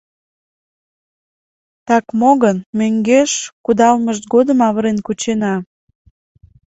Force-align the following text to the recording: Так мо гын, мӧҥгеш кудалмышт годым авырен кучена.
Так 1.87 2.05
мо 2.19 2.31
гын, 2.43 2.57
мӧҥгеш 2.77 3.31
кудалмышт 3.65 4.23
годым 4.33 4.59
авырен 4.67 4.97
кучена. 5.05 5.55